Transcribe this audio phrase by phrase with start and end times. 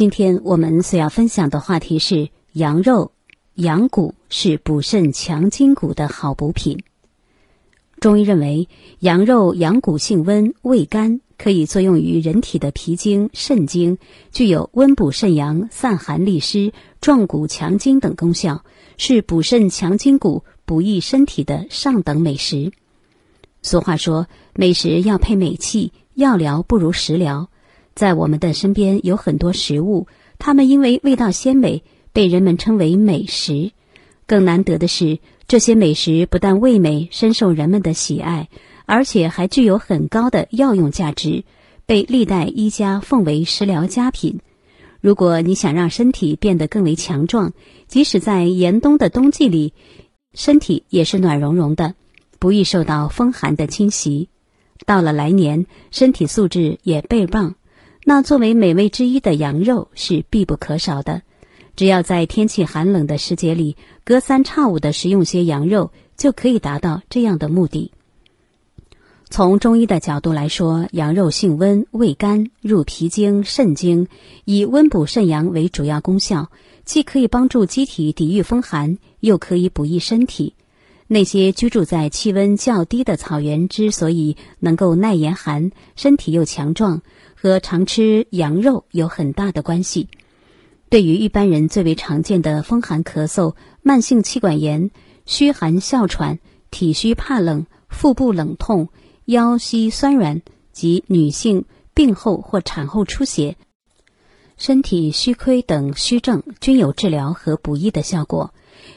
[0.00, 3.12] 今天我们所要分享的话题是羊肉、
[3.54, 6.82] 羊骨是补肾强筋骨的好补品。
[8.00, 8.66] 中医认为，
[9.00, 13.98] 羊肉、羊骨性温、味甘，可以作用于人体的脾经、肾经，
[14.32, 16.72] 具有温补肾阳、散寒利湿、
[17.02, 18.64] 壮骨强筋等功效，
[18.96, 22.72] 是补肾强筋骨、补益身体的上等美食。
[23.60, 27.50] 俗话说：“美食要配美器，药疗不如食疗。”
[28.00, 30.06] 在我们的身边有很多食物，
[30.38, 31.82] 它们因为味道鲜美，
[32.14, 33.72] 被人们称为美食。
[34.26, 38.48] 更难得的是，这些美食不但味美，深受人们的喜爱，
[38.86, 41.44] 而且还具有很高的药用价值，
[41.84, 44.40] 被历代医家奉为食疗佳品。
[45.02, 47.52] 如果你想让身体变得更为强壮，
[47.86, 49.74] 即使在严冬的冬季里，
[50.32, 51.94] 身体也是暖融融的，
[52.38, 54.30] 不易受到风寒的侵袭。
[54.86, 57.56] 到了来年，身体素质也倍棒。
[58.04, 61.22] 那作为美味之一的羊肉是必不可少的，
[61.76, 67.92] 只要在天气寒冷的时节里，隔三差五的食用些羊肉，就可以达到这样的目的。
[69.28, 74.08] 从中医的角度来说，羊肉性温，味甘，入脾经、肾经，
[74.44, 76.50] 以温补肾阳为主要功效，
[76.84, 80.54] 既可以帮助机体抵御风寒，又可以补益身体。
[81.06, 87.02] 那些居住在气温较低的草原之所以能够耐严寒，身体又强壮。
[87.40, 90.08] 和常吃羊肉有很大的关系。
[90.90, 94.90] 对于一般人最为常见的风寒咳嗽、慢性气管炎、
[95.24, 96.38] 虚寒哮喘、
[96.70, 98.90] 体虚怕冷、腹部冷痛、
[99.24, 103.56] 腰膝酸软及女性病后或产后出血、
[104.58, 108.52] 身体虚亏等虚症，均有治疗和补益的效果。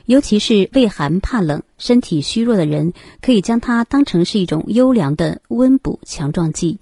[0.06, 2.92] 尤其是畏寒怕冷、身体虚弱的人，
[3.22, 6.80] 可以将它当成是一种优良的温补强壮剂。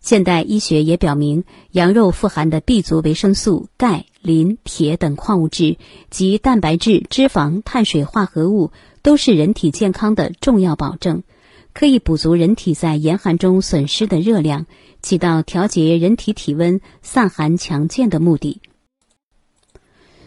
[0.00, 5.76] 现代医学也表明，羊肉富含的 B 族维生素、钙、磷、铁等矿物质
[6.08, 11.22] 及蛋白质、脂肪、碳水化合物，都是人体健康的重要保证，
[11.74, 14.64] 可以补足人体在严寒中损失的热量，
[15.02, 18.62] 起到调节人体体温、散寒强健的目的。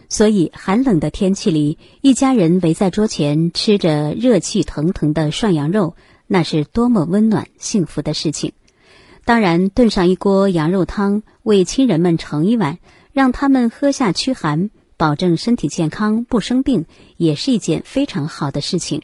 [0.07, 5.95] 所以，寒冷的天气里，一家人围在桌前吃着热气腾腾的涮羊肉，
[6.27, 8.53] 那是多么温暖幸福的事情。
[9.25, 12.79] 当然，炖上一锅羊肉汤，为亲人们盛一碗，
[13.13, 16.85] 让他们喝下驱寒，保证身体健康不生病，
[17.15, 19.01] 也是一件非常好的事情。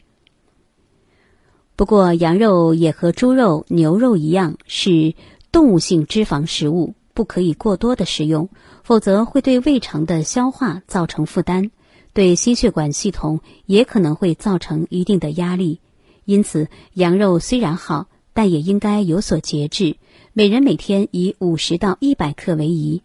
[1.74, 5.14] 不过，羊肉也和猪肉、牛肉一样，是
[5.50, 8.50] 动物性脂肪食物，不可以过多的食用，
[8.82, 11.70] 否则会对胃肠的消化造成负担，
[12.12, 15.80] 对心血管系统也可能会造成一定的压力。
[16.26, 19.96] 因此，羊肉虽然好，但也应该有所节制。
[20.32, 23.02] 每人每天以五十到一百克为宜。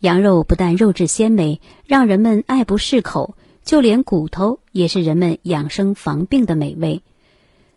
[0.00, 7.02] 羊肉不但肉质鲜美，让人们爱不释口，就连骨头也是人们养生防病的美味。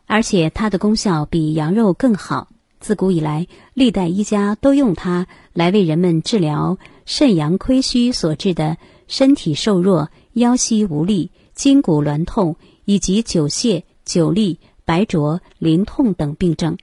[0.06, 2.50] 而且它的功效比羊肉更好。
[2.80, 16.78] 自古以来，历代医家都用它来为人们治疗肾阳亏虚所致的身体瘦弱、腰膝无力、筋骨挛痛以及久泻、久痢、白浊、淋痛等病症。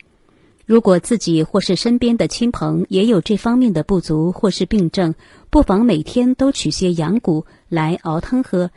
[0.66, 5.14] 如果自己或是身边的亲朋也有这方面的不足或是病症，
[5.48, 8.70] 不妨每天都取些羊骨来熬汤喝，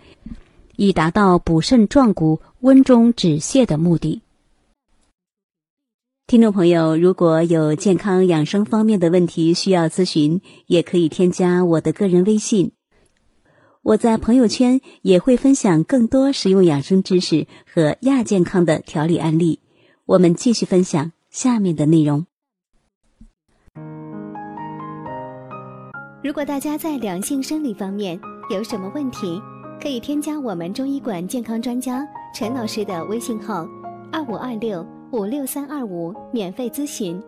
[0.77, 4.21] 以达到补肾壮骨、温中止泻的目的。
[6.25, 12.71] 听众朋友，如果有健康养生方面的问题需要咨询，也可以添加我的个人微信。
[13.87, 19.61] 我在朋友圈也会分享更多实用养生知识和亚健康的调理案例。
[20.05, 21.13] 我们继续分享。
[21.29, 22.25] 下面的内容。
[26.23, 29.39] 如果大家在两性生理方面有什么问题，
[29.79, 33.65] 可以添加我们中医馆健康专家陈老师的微信号：
[34.11, 37.21] 二五二六五六三二五，免费咨询。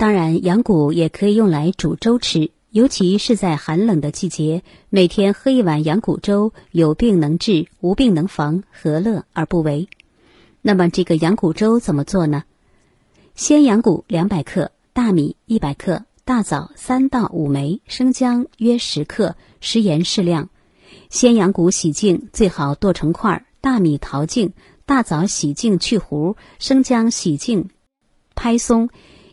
[0.00, 2.50] 当然，羊骨也可以用来煮粥吃。
[2.70, 9.90] 尤其是在寒冷的季节，每天喝一碗羊骨粥，有病能治，无病能防，何乐而不为？
[10.62, 12.44] 那么，这个羊骨粥怎么做呢？
[13.34, 20.48] 鲜羊骨两百克，大米一百克，大枣三到五枚，生姜约十克，食盐适量。
[21.10, 24.54] 鲜羊骨洗净，最好剁成块儿；大米淘净，
[24.86, 27.68] 大枣洗净去核，生姜洗净
[28.34, 28.88] 拍松。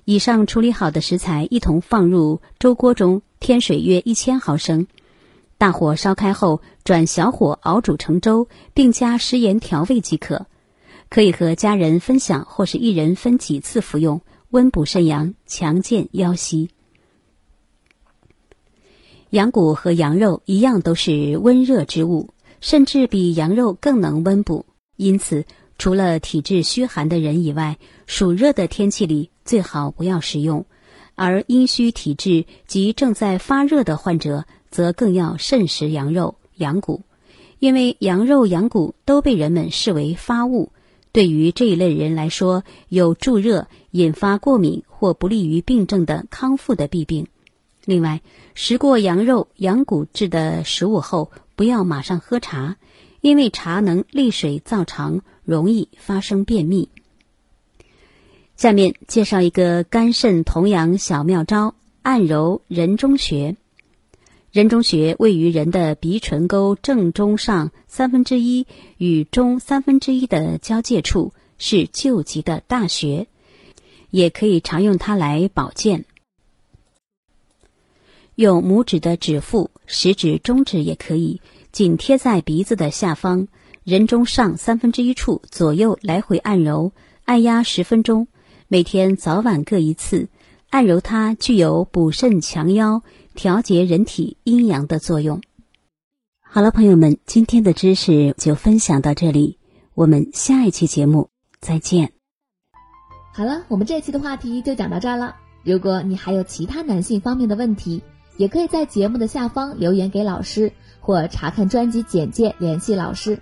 [0.10, 3.22] 以上处理好的食材一同放入粥锅中。
[3.42, 4.88] 添水约一千毫升，
[5.58, 10.48] 大火烧开后转小火熬煮成粥，并加食盐调味即可。
[11.10, 16.70] 可以和家人分享或是一人分几次服用，温补肾阳，强健腰膝。
[19.32, 24.66] 羊骨和羊肉一样，都是温热之物，甚至比羊肉更能温补。
[24.96, 25.46] 因此，
[25.78, 27.78] 除了体质虚寒的人以外，
[28.08, 30.66] 暑热的天气里最好不要食用；
[31.16, 37.02] 而阴虚体质及正在发热的患者，则更要慎食羊肉、羊骨，
[37.58, 40.74] 因为羊肉、羊骨都被人们视为发物，
[41.14, 47.28] 对于这一类人来说，有助热、引发过敏或不利于病症的康复的弊病。
[47.86, 48.22] 另外，
[48.54, 52.76] 食过羊肉、羊骨制的食物后，不要马上喝茶，
[53.22, 56.90] 因为茶能利水燥肠，容易发生便秘。
[58.58, 63.56] 下面介绍一个肝肾同养小妙招：按揉人中穴。
[64.52, 68.66] 人中穴位于人的鼻唇沟正中上三分之一
[68.98, 73.28] 与中三分之一的交界处，是救急的大穴，
[74.10, 76.06] 也可以常用它来保健。
[78.34, 83.48] 用拇指的指腹、食指、中指也可以紧贴在鼻子的下方，
[83.84, 86.92] 人中上三分之一处左右来回按揉，
[87.26, 88.28] 按压十分钟，
[88.68, 90.28] 每天早晚各一次。
[90.70, 93.02] 按揉它具有补肾强腰、
[93.34, 95.42] 调节人体阴阳的作用。
[96.42, 99.58] 好了，朋友们，今天的知识就分享到这里，
[99.94, 101.30] 我们下一期节目
[101.62, 102.12] 再见。
[103.34, 105.38] 好了，我们这期的话题就讲到这儿了。
[105.64, 108.04] 如果你还有其他男性方面的问题，
[108.36, 113.40] 也可以在节目的下方留言给老师，或查看专辑简介联系老师。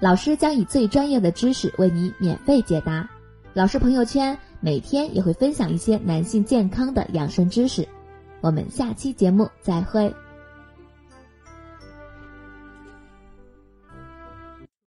[0.00, 3.08] 老师将以最专业的知识为你免费解答。
[3.56, 7.88] 老师朋友圈每天也会分享一些男性健康的养生知识。
[8.42, 10.14] 我们下期节目再会。